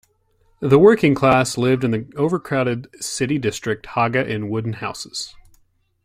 The 0.61 0.79
working 0.79 1.13
class 1.13 1.59
lived 1.59 1.83
in 1.83 1.91
the 1.91 2.07
overcrowded 2.15 2.87
city 3.03 3.37
district 3.37 3.85
Haga 3.85 4.25
in 4.27 4.49
wooden 4.49 4.73
houses. 4.73 5.35